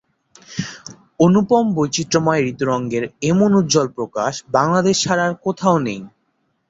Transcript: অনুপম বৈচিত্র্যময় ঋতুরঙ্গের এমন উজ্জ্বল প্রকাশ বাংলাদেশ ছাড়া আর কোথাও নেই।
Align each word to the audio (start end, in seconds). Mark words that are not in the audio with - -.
অনুপম 1.19 1.65
বৈচিত্র্যময় 1.75 2.41
ঋতুরঙ্গের 2.51 3.03
এমন 3.23 3.49
উজ্জ্বল 3.55 3.87
প্রকাশ 3.97 4.33
বাংলাদেশ 4.51 4.95
ছাড়া 5.03 5.23
আর 5.27 5.33
কোথাও 5.45 5.77
নেই। 5.79 6.01